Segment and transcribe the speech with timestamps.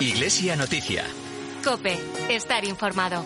[0.00, 1.04] Iglesia Noticia.
[1.64, 1.98] Cope,
[2.28, 3.24] estar informado.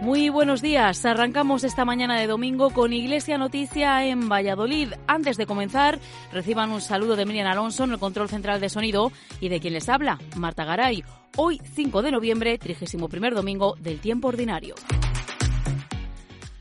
[0.00, 1.04] Muy buenos días.
[1.04, 4.94] Arrancamos esta mañana de domingo con Iglesia Noticia en Valladolid.
[5.06, 5.98] Antes de comenzar,
[6.32, 9.74] reciban un saludo de Miriam Alonso en el control central de sonido y de quien
[9.74, 11.04] les habla, Marta Garay.
[11.36, 14.74] Hoy, 5 de noviembre, 31 domingo del tiempo ordinario.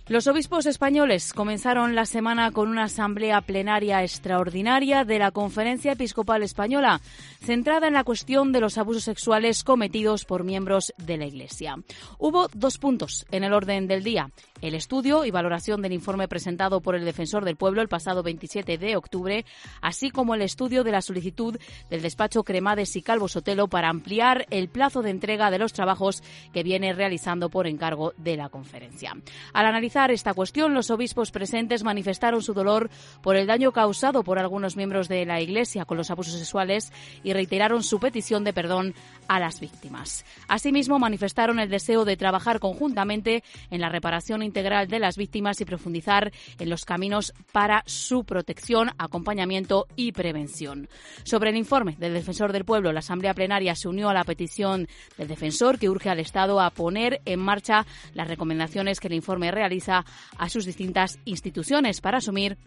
[0.10, 6.44] Los obispos españoles comenzaron la semana con una asamblea plenaria extraordinaria de la Conferencia Episcopal
[6.44, 7.00] Española,
[7.40, 11.78] centrada en la cuestión de los abusos sexuales cometidos por miembros de la Iglesia.
[12.18, 14.30] Hubo dos puntos en el orden del día
[14.64, 18.78] el estudio y valoración del informe presentado por el Defensor del Pueblo el pasado 27
[18.78, 19.46] de octubre,
[19.82, 24.46] así como el estudio de la solicitud del despacho Cremades y Calvo Sotelo para ampliar
[24.52, 29.18] el plazo de entrega de los trabajos que viene realizando por encargo de la conferencia.
[29.52, 32.90] Al analizar esta cuestión, los obispos presentes manifestaron su dolor
[33.22, 36.92] por el daño causado por algunos miembros de la Iglesia con los abusos sexuales
[37.24, 38.96] y reiteraron su petición de perdón
[39.28, 40.26] a las víctimas.
[40.48, 45.66] Asimismo, manifestaron el deseo de trabajar conjuntamente en la reparación integral de las víctimas y
[45.66, 50.90] profundizar en los caminos para su protección, acompañamiento y prevención.
[51.24, 54.88] Sobre el informe del Defensor del Pueblo, la Asamblea Plenaria se unió a la petición
[55.20, 59.52] del Defensor que urge al Estado a poner en marcha las recomendaciones que el informe
[59.52, 62.58] realiza a sus distintas instituciones para asumir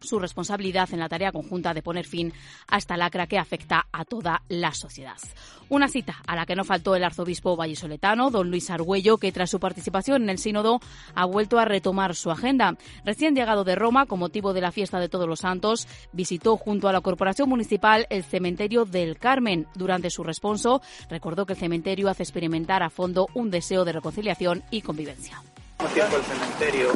[0.00, 2.32] su responsabilidad en la tarea conjunta de poner fin
[2.68, 5.16] a esta lacra que afecta a toda la sociedad.
[5.68, 9.50] Una cita a la que no faltó el arzobispo vallisoletano, don Luis Argüello, que tras
[9.50, 10.80] su participación en el sínodo
[11.14, 12.76] ha vuelto a retomar su agenda.
[13.04, 16.88] Recién llegado de Roma, con motivo de la fiesta de Todos los Santos, visitó junto
[16.88, 19.66] a la Corporación Municipal el cementerio del Carmen.
[19.74, 24.64] Durante su responso, recordó que el cementerio hace experimentar a fondo un deseo de reconciliación
[24.70, 25.40] y convivencia.
[25.82, 26.92] El cementerio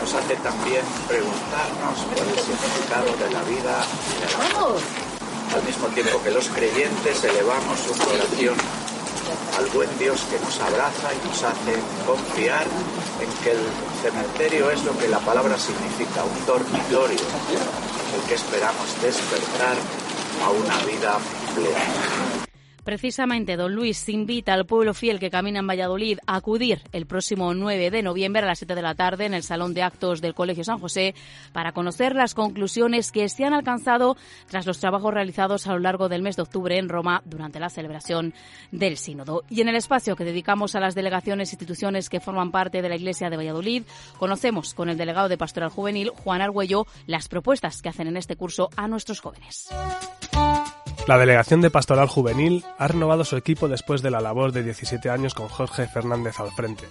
[0.00, 4.84] nos hace también preguntarnos por el significado de la vida y de la muerte.
[5.54, 8.56] Al mismo tiempo que los creyentes elevamos su oración
[9.58, 11.74] al buen Dios que nos abraza y nos hace
[12.06, 12.66] confiar
[13.20, 13.60] en que el
[14.02, 19.76] cementerio es lo que la palabra significa, un dormitorio, en el que esperamos despertar
[20.44, 21.18] a una vida
[21.54, 22.29] plena.
[22.84, 27.52] Precisamente, don Luis invita al pueblo fiel que camina en Valladolid a acudir el próximo
[27.54, 30.34] 9 de noviembre a las 7 de la tarde en el Salón de Actos del
[30.34, 31.14] Colegio San José
[31.52, 34.16] para conocer las conclusiones que se han alcanzado
[34.48, 37.70] tras los trabajos realizados a lo largo del mes de octubre en Roma durante la
[37.70, 38.34] celebración
[38.70, 39.44] del Sínodo.
[39.50, 42.88] Y en el espacio que dedicamos a las delegaciones e instituciones que forman parte de
[42.88, 43.82] la Iglesia de Valladolid,
[44.18, 48.36] conocemos con el delegado de Pastoral Juvenil, Juan Argüello, las propuestas que hacen en este
[48.36, 49.68] curso a nuestros jóvenes.
[51.10, 55.10] La Delegación de Pastoral Juvenil ha renovado su equipo después de la labor de 17
[55.10, 56.86] años con Jorge Fernández al frente.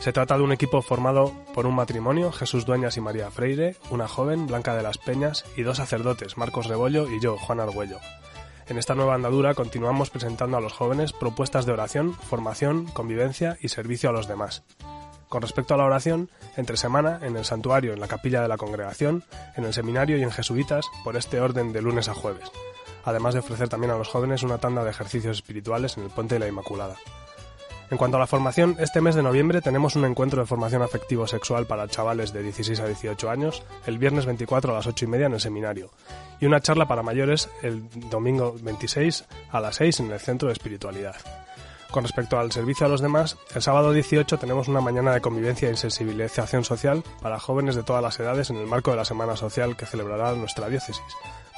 [0.00, 4.06] Se trata de un equipo formado por un matrimonio, Jesús Dueñas y María Freire, una
[4.06, 8.00] joven, Blanca de las Peñas, y dos sacerdotes, Marcos Rebollo y yo, Juan Argüello.
[8.68, 13.68] En esta nueva andadura continuamos presentando a los jóvenes propuestas de oración, formación, convivencia y
[13.68, 14.62] servicio a los demás.
[15.30, 18.58] Con respecto a la oración, entre semana, en el santuario, en la capilla de la
[18.58, 19.24] congregación,
[19.56, 22.52] en el seminario y en jesuitas, por este orden de lunes a jueves
[23.04, 26.34] además de ofrecer también a los jóvenes una tanda de ejercicios espirituales en el Puente
[26.34, 26.96] de la Inmaculada.
[27.90, 31.66] En cuanto a la formación, este mes de noviembre tenemos un encuentro de formación afectivo-sexual
[31.66, 35.26] para chavales de 16 a 18 años, el viernes 24 a las 8 y media
[35.26, 35.90] en el seminario,
[36.40, 40.54] y una charla para mayores el domingo 26 a las 6 en el Centro de
[40.54, 41.16] Espiritualidad.
[41.90, 45.70] Con respecto al servicio a los demás, el sábado 18 tenemos una mañana de convivencia
[45.70, 49.36] e sensibilización social para jóvenes de todas las edades en el marco de la Semana
[49.36, 51.04] Social que celebrará nuestra diócesis,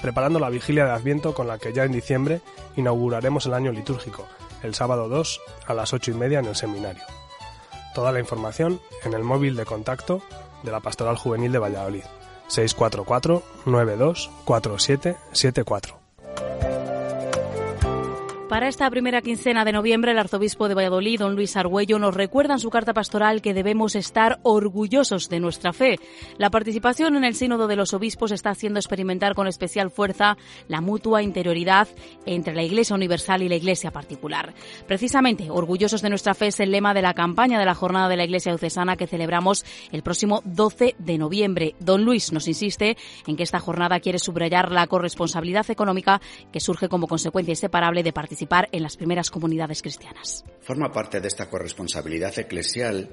[0.01, 2.41] preparando la vigilia de Adviento con la que ya en diciembre
[2.77, 4.27] inauguraremos el año litúrgico,
[4.63, 7.03] el sábado 2 a las 8 y media en el seminario.
[7.95, 10.23] Toda la información en el móvil de contacto
[10.63, 12.05] de la Pastoral Juvenil de Valladolid,
[12.49, 16.06] 644 92 4774.
[18.49, 22.55] Para esta primera quincena de noviembre, el arzobispo de Valladolid, don Luis Argüello, nos recuerda
[22.55, 25.99] en su carta pastoral que debemos estar orgullosos de nuestra fe.
[26.39, 30.37] La participación en el Sínodo de los Obispos está haciendo experimentar con especial fuerza
[30.69, 31.89] la mutua interioridad
[32.25, 34.55] entre la Iglesia Universal y la Iglesia particular.
[34.87, 38.17] Precisamente, orgullosos de nuestra fe es el lema de la campaña de la Jornada de
[38.17, 41.75] la Iglesia Diocesana que celebramos el próximo 12 de noviembre.
[41.81, 42.97] Don Luis nos insiste
[43.27, 46.21] en que esta jornada quiere subrayar la corresponsabilidad económica
[46.53, 48.36] que surge como consecuencia inseparable de participar
[48.73, 50.45] en las primeras comunidades cristianas.
[50.61, 53.11] Forma parte de esta corresponsabilidad eclesial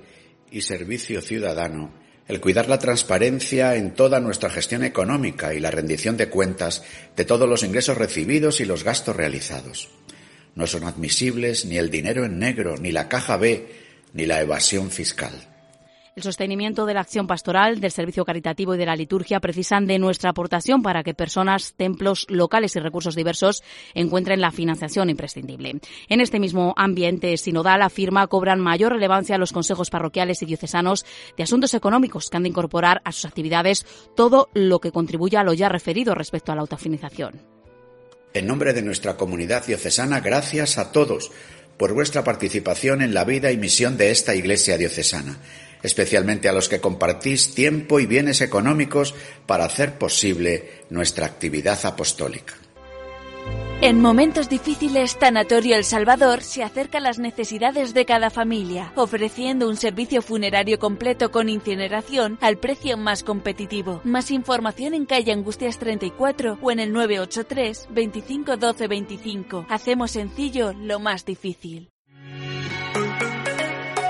[0.52, 6.16] y servicio ciudadano el cuidar la transparencia en toda nuestra gestión económica y la rendición
[6.16, 6.84] de cuentas
[7.16, 9.90] de todos los ingresos recibidos y los gastos realizados.
[10.56, 13.68] No son admisibles ni el dinero en negro, ni la caja B,
[14.14, 15.53] ni la evasión fiscal.
[16.16, 19.98] El sostenimiento de la acción pastoral, del servicio caritativo y de la liturgia precisan de
[19.98, 23.64] nuestra aportación para que personas, templos locales y recursos diversos
[23.96, 25.80] encuentren la financiación imprescindible.
[26.10, 31.04] En este mismo ambiente sinodal afirma cobran mayor relevancia los consejos parroquiales y diocesanos
[31.36, 33.84] de asuntos económicos que han de incorporar a sus actividades
[34.16, 37.42] todo lo que contribuya a lo ya referido respecto a la autofinanciación.
[38.36, 41.32] En nombre de nuestra comunidad diocesana, gracias a todos
[41.78, 45.40] por vuestra participación en la vida y misión de esta Iglesia diocesana
[45.84, 49.14] especialmente a los que compartís tiempo y bienes económicos
[49.46, 52.56] para hacer posible nuestra actividad apostólica.
[53.82, 59.68] En momentos difíciles, Tanatorio El Salvador se acerca a las necesidades de cada familia, ofreciendo
[59.68, 64.00] un servicio funerario completo con incineración al precio más competitivo.
[64.06, 69.66] Más información en calle Angustias 34 o en el 983 25 12 25.
[69.68, 71.93] Hacemos sencillo lo más difícil.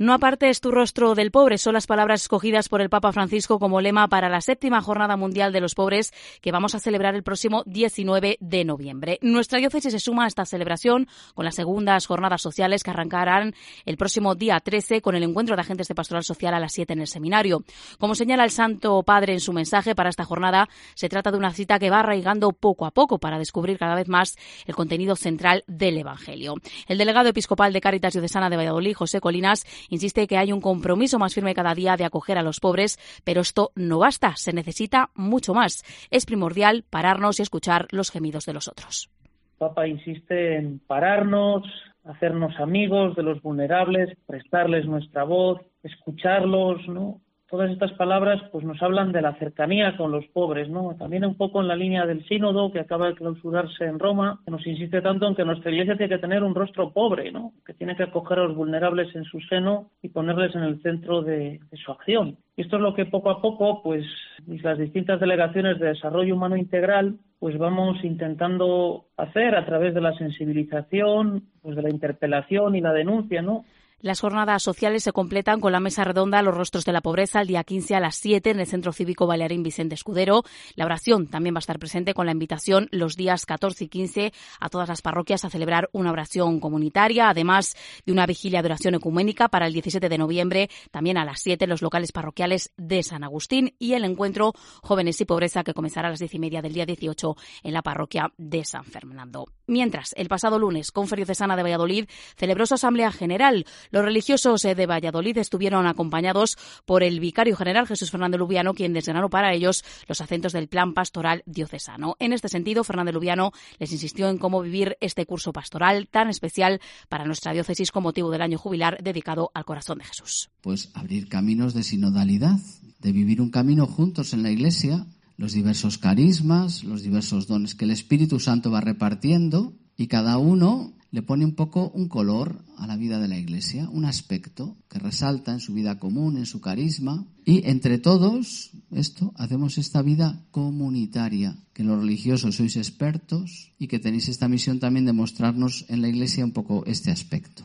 [0.00, 3.82] No apartes tu rostro del pobre son las palabras escogidas por el Papa Francisco como
[3.82, 7.64] lema para la séptima Jornada Mundial de los Pobres que vamos a celebrar el próximo
[7.66, 9.18] 19 de noviembre.
[9.20, 13.54] Nuestra diócesis se suma a esta celebración con las segundas jornadas sociales que arrancarán
[13.84, 16.94] el próximo día 13 con el encuentro de agentes de pastoral social a las 7
[16.94, 17.62] en el seminario.
[17.98, 21.52] Como señala el Santo Padre en su mensaje para esta jornada, se trata de una
[21.52, 25.62] cita que va arraigando poco a poco para descubrir cada vez más el contenido central
[25.66, 26.54] del Evangelio.
[26.88, 31.18] El delegado episcopal de Cáritas Diocesana de Valladolid, José Colinas, Insiste que hay un compromiso
[31.18, 35.10] más firme cada día de acoger a los pobres, pero esto no basta, se necesita
[35.14, 35.84] mucho más.
[36.10, 39.10] Es primordial pararnos y escuchar los gemidos de los otros.
[39.58, 41.64] Papa insiste en pararnos,
[42.04, 47.20] hacernos amigos de los vulnerables, prestarles nuestra voz, escucharlos, ¿no?
[47.50, 50.94] Todas estas palabras pues nos hablan de la cercanía con los pobres, ¿no?
[50.96, 54.52] También un poco en la línea del sínodo que acaba de clausurarse en Roma, que
[54.52, 57.52] nos insiste tanto en que nuestra iglesia tiene que tener un rostro pobre, ¿no?
[57.66, 61.22] Que tiene que acoger a los vulnerables en su seno y ponerles en el centro
[61.22, 62.36] de, su acción.
[62.56, 64.06] Y esto es lo que poco a poco, pues,
[64.46, 70.16] las distintas delegaciones de desarrollo humano integral, pues vamos intentando hacer a través de la
[70.16, 73.64] sensibilización, pues de la interpelación y la denuncia, ¿no?
[74.02, 77.48] Las jornadas sociales se completan con la mesa redonda Los Rostros de la Pobreza el
[77.48, 80.42] día 15 a las 7 en el Centro Cívico Balearín Vicente Escudero.
[80.74, 84.32] La oración también va a estar presente con la invitación los días 14 y 15
[84.58, 87.76] a todas las parroquias a celebrar una oración comunitaria, además
[88.06, 91.64] de una vigilia de oración ecuménica para el 17 de noviembre, también a las 7
[91.64, 96.08] en los locales parroquiales de San Agustín y el encuentro Jóvenes y Pobreza que comenzará
[96.08, 99.44] a las 10 y media del día 18 en la parroquia de San Fernando.
[99.66, 102.06] Mientras, el pasado lunes, Conferio Cesana de Valladolid
[102.36, 103.64] celebró su Asamblea General.
[103.90, 108.92] Los religiosos eh, de Valladolid estuvieron acompañados por el vicario general Jesús Fernández Lubiano, quien
[108.92, 112.16] desgranó para ellos los acentos del plan pastoral diocesano.
[112.18, 116.80] En este sentido, Fernández Lubiano les insistió en cómo vivir este curso pastoral tan especial
[117.08, 120.50] para nuestra diócesis con motivo del año jubilar dedicado al corazón de Jesús.
[120.60, 122.58] Pues abrir caminos de sinodalidad,
[123.00, 127.86] de vivir un camino juntos en la Iglesia, los diversos carismas, los diversos dones que
[127.86, 132.86] el Espíritu Santo va repartiendo y cada uno le pone un poco un color a
[132.86, 136.60] la vida de la Iglesia, un aspecto que resalta en su vida común, en su
[136.60, 137.26] carisma.
[137.44, 143.98] Y entre todos, esto, hacemos esta vida comunitaria, que los religiosos sois expertos y que
[143.98, 147.64] tenéis esta misión también de mostrarnos en la Iglesia un poco este aspecto.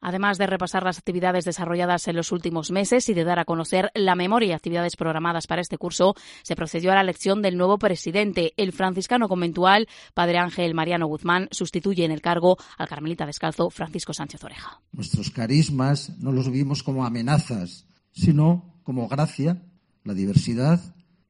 [0.00, 3.90] Además de repasar las actividades desarrolladas en los últimos meses y de dar a conocer
[3.94, 7.78] la memoria y actividades programadas para este curso, se procedió a la elección del nuevo
[7.78, 8.52] presidente.
[8.56, 14.12] El franciscano conventual, Padre Ángel Mariano Guzmán, sustituye en el cargo al carmelita descalzo Francisco
[14.12, 14.80] Sánchez Oreja.
[14.92, 19.62] Nuestros carismas no los vimos como amenazas, sino como gracia.
[20.04, 20.80] La diversidad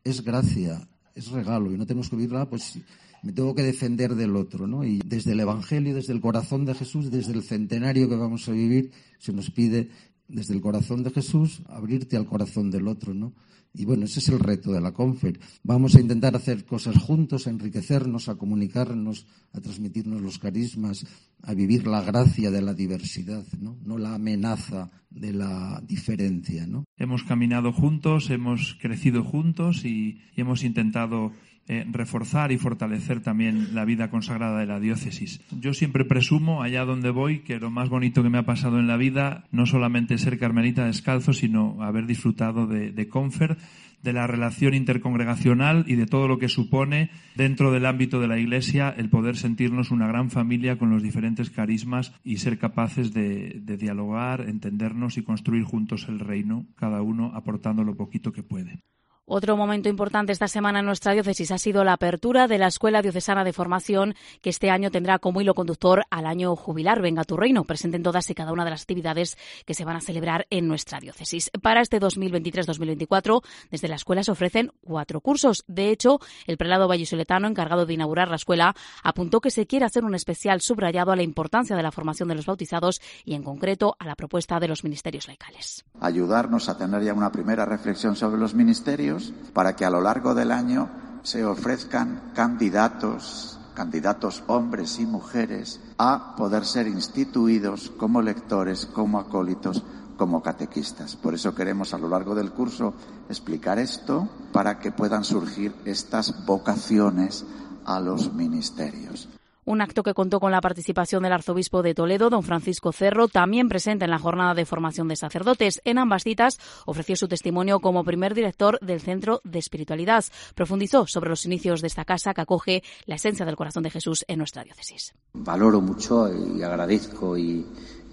[0.04, 2.78] es gracia, es regalo y no tenemos que vivirla pues
[3.26, 4.84] me tengo que defender del otro, ¿no?
[4.84, 8.52] Y desde el Evangelio, desde el corazón de Jesús, desde el centenario que vamos a
[8.52, 9.90] vivir, se nos pide
[10.28, 13.34] desde el corazón de Jesús, abrirte al corazón del otro, ¿no?
[13.74, 15.40] Y bueno, ese es el reto de la Confer.
[15.64, 21.04] Vamos a intentar hacer cosas juntos, a enriquecernos, a comunicarnos, a transmitirnos los carismas,
[21.42, 23.76] a vivir la gracia de la diversidad, ¿no?
[23.84, 26.84] No la amenaza de la diferencia, ¿no?
[26.96, 31.32] Hemos caminado juntos, hemos crecido juntos y, hemos intentado
[31.68, 35.40] eh, reforzar y fortalecer también la vida consagrada de la diócesis.
[35.50, 38.86] Yo siempre presumo, allá donde voy, que lo más bonito que me ha pasado en
[38.86, 43.56] la vida no solamente ser carmelita descalzo, sino haber disfrutado de, de Confer,
[44.02, 48.38] de la relación intercongregacional y de todo lo que supone dentro del ámbito de la
[48.38, 53.60] Iglesia el poder sentirnos una gran familia con los diferentes carismas y ser capaces de,
[53.60, 58.84] de dialogar, entendernos y construir juntos el reino, cada uno aportando lo poquito que puede.
[59.28, 63.02] Otro momento importante esta semana en nuestra diócesis ha sido la apertura de la Escuela
[63.02, 67.36] Diocesana de Formación, que este año tendrá como hilo conductor al año jubilar Venga tu
[67.36, 70.46] Reino, presente en todas y cada una de las actividades que se van a celebrar
[70.50, 71.50] en nuestra diócesis.
[71.60, 75.64] Para este 2023-2024, desde la escuela se ofrecen cuatro cursos.
[75.66, 80.04] De hecho, el prelado vallisoletano, encargado de inaugurar la escuela, apuntó que se quiere hacer
[80.04, 83.96] un especial subrayado a la importancia de la formación de los bautizados y, en concreto,
[83.98, 85.84] a la propuesta de los ministerios laicales.
[86.00, 89.15] Ayudarnos a tener ya una primera reflexión sobre los ministerios
[89.52, 90.88] para que a lo largo del año
[91.22, 99.82] se ofrezcan candidatos, candidatos hombres y mujeres, a poder ser instituidos como lectores, como acólitos,
[100.16, 101.16] como catequistas.
[101.16, 102.94] Por eso queremos a lo largo del curso
[103.28, 107.44] explicar esto para que puedan surgir estas vocaciones
[107.84, 109.28] a los ministerios
[109.66, 113.68] un acto que contó con la participación del arzobispo de Toledo, don Francisco Cerro, también
[113.68, 115.82] presente en la jornada de formación de sacerdotes.
[115.84, 120.24] En ambas citas ofreció su testimonio como primer director del Centro de Espiritualidad.
[120.54, 124.24] Profundizó sobre los inicios de esta casa que acoge la esencia del corazón de Jesús
[124.28, 125.12] en nuestra diócesis.
[125.34, 127.66] Valoro mucho y agradezco y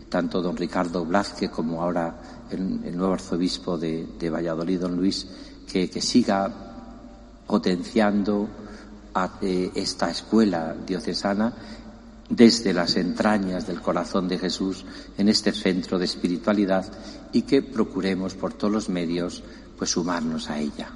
[0.10, 5.28] tanto don Ricardo Blázquez como ahora el, nuevo arzobispo de, Valladolid, don Luis,
[5.72, 6.52] que siga
[7.46, 8.50] potenciando
[9.14, 11.54] a esta escuela diocesana
[12.30, 14.86] desde las entrañas del corazón de Jesús
[15.18, 16.86] en este centro de espiritualidad
[17.32, 19.44] y que procuremos por todos los medios
[19.78, 20.94] pues sumarnos a ella.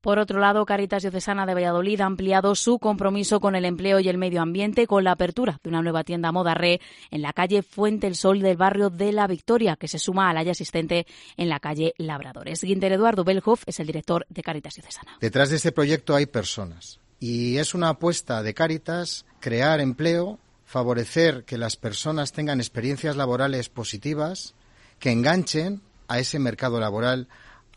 [0.00, 4.08] Por otro lado, Caritas Diocesana de Valladolid ha ampliado su compromiso con el empleo y
[4.08, 7.62] el medio ambiente con la apertura de una nueva tienda Moda Re en la calle
[7.62, 11.08] Fuente el Sol del barrio de La Victoria, que se suma a la ya existente
[11.36, 12.62] en la calle Labradores.
[12.62, 15.16] Guinter Eduardo Belhoff es el director de Caritas Diocesana.
[15.20, 21.44] Detrás de este proyecto hay personas y es una apuesta de Cáritas crear empleo, favorecer
[21.44, 24.54] que las personas tengan experiencias laborales positivas,
[24.98, 27.28] que enganchen a ese mercado laboral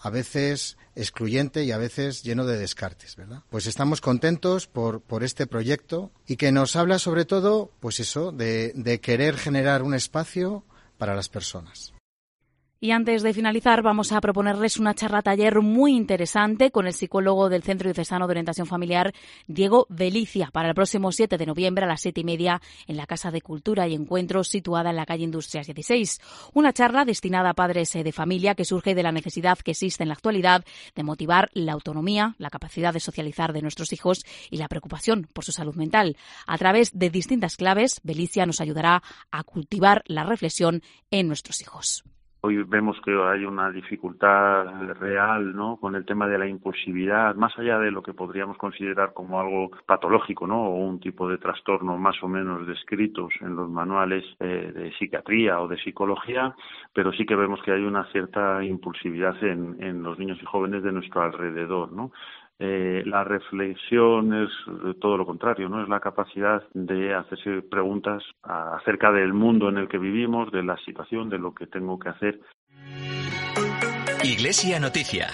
[0.02, 3.44] a veces excluyente y a veces lleno de descartes, ¿verdad?
[3.50, 8.32] Pues estamos contentos por, por este proyecto y que nos habla sobre todo, pues eso,
[8.32, 10.64] de, de querer generar un espacio
[10.98, 11.94] para las personas.
[12.82, 17.50] Y antes de finalizar, vamos a proponerles una charla taller muy interesante con el psicólogo
[17.50, 19.14] del Centro Diocesano de Orientación Familiar,
[19.48, 23.06] Diego Belicia, para el próximo 7 de noviembre a las 7 y media en la
[23.06, 26.22] Casa de Cultura y Encuentros situada en la calle Industrias 16.
[26.54, 30.08] Una charla destinada a padres de familia que surge de la necesidad que existe en
[30.08, 30.64] la actualidad
[30.96, 35.44] de motivar la autonomía, la capacidad de socializar de nuestros hijos y la preocupación por
[35.44, 36.16] su salud mental.
[36.48, 40.82] A través de distintas claves, Belicia nos ayudará a cultivar la reflexión
[41.12, 42.06] en nuestros hijos.
[42.42, 45.76] Hoy vemos que hay una dificultad real, ¿no?
[45.76, 49.72] Con el tema de la impulsividad, más allá de lo que podríamos considerar como algo
[49.86, 50.64] patológico, ¿no?
[50.68, 55.60] O un tipo de trastorno más o menos descritos en los manuales eh, de psiquiatría
[55.60, 56.56] o de psicología,
[56.94, 60.82] pero sí que vemos que hay una cierta impulsividad en, en los niños y jóvenes
[60.82, 62.12] de nuestro alrededor, ¿no?
[62.62, 64.50] Eh, la reflexión es
[65.00, 65.82] todo lo contrario, ¿no?
[65.82, 70.78] Es la capacidad de hacerse preguntas acerca del mundo en el que vivimos, de la
[70.84, 72.40] situación, de lo que tengo que hacer.
[74.24, 75.28] Iglesia Noticia.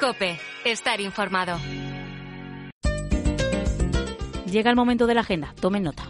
[0.00, 1.56] Cope, estar informado.
[4.50, 6.04] Llega el momento de la agenda, tomen nota.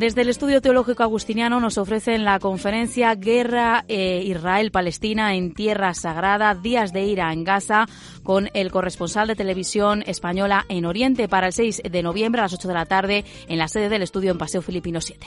[0.00, 6.54] Desde el Estudio Teológico Agustiniano nos ofrecen la conferencia Guerra eh, Israel-Palestina en Tierra Sagrada,
[6.54, 7.84] Días de Ira en Gaza,
[8.22, 12.54] con el corresponsal de televisión española en Oriente para el 6 de noviembre a las
[12.54, 15.26] 8 de la tarde en la sede del estudio en Paseo Filipino 7.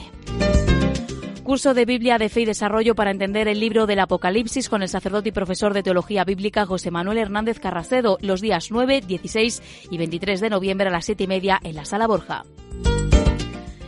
[1.44, 4.88] Curso de Biblia de Fe y Desarrollo para entender el libro del Apocalipsis con el
[4.88, 9.62] sacerdote y profesor de Teología Bíblica José Manuel Hernández Carracedo los días 9, 16
[9.92, 12.44] y 23 de noviembre a las 7 y media en la Sala Borja.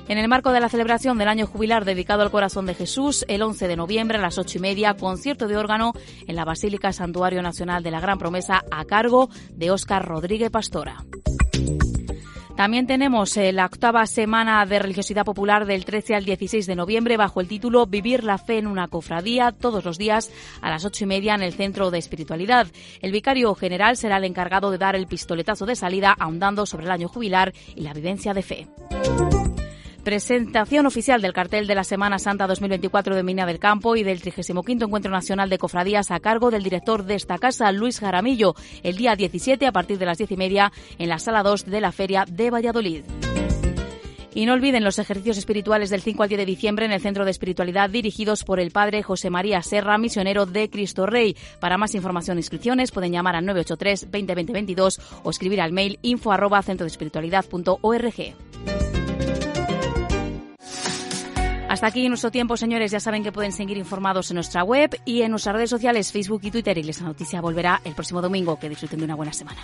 [0.08, 3.42] En el marco de la celebración del año jubilar dedicado al corazón de Jesús, el
[3.42, 5.94] 11 de noviembre a las 8 y media, concierto de órgano
[6.28, 11.04] en la Basílica Santuario Nacional de la Gran Promesa a cargo de Óscar Rodríguez Pastora.
[12.56, 17.18] También tenemos eh, la octava semana de religiosidad popular del 13 al 16 de noviembre
[17.18, 20.30] bajo el título Vivir la fe en una cofradía todos los días
[20.62, 22.68] a las ocho y media en el Centro de Espiritualidad.
[23.02, 26.92] El vicario general será el encargado de dar el pistoletazo de salida ahondando sobre el
[26.92, 28.66] año jubilar y la vivencia de fe.
[30.06, 34.22] Presentación oficial del cartel de la Semana Santa 2024 de Mina del Campo y del
[34.22, 38.96] 35 Encuentro Nacional de Cofradías a cargo del director de esta casa, Luis Jaramillo, el
[38.96, 41.90] día 17 a partir de las 10 y media en la Sala 2 de la
[41.90, 43.02] Feria de Valladolid.
[44.32, 47.24] Y no olviden los ejercicios espirituales del 5 al 10 de diciembre en el Centro
[47.24, 51.36] de Espiritualidad dirigidos por el Padre José María Serra, misionero de Cristo Rey.
[51.58, 55.98] Para más información e inscripciones pueden llamar al 983 20 22 o escribir al mail
[56.02, 58.85] info arroba centrodespiritualidad.org.
[61.76, 62.90] Hasta aquí nuestro tiempo, señores.
[62.90, 66.40] Ya saben que pueden seguir informados en nuestra web y en nuestras redes sociales, Facebook
[66.44, 66.78] y Twitter.
[66.78, 68.58] Y les noticia volverá el próximo domingo.
[68.58, 69.60] Que disfruten de una buena semana.